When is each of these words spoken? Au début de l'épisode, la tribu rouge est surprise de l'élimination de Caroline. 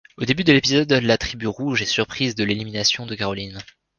Au 0.17 0.25
début 0.25 0.43
de 0.43 0.51
l'épisode, 0.51 0.91
la 0.91 1.19
tribu 1.19 1.45
rouge 1.45 1.83
est 1.83 1.85
surprise 1.85 2.33
de 2.33 2.43
l'élimination 2.43 3.05
de 3.05 3.13
Caroline. 3.13 3.59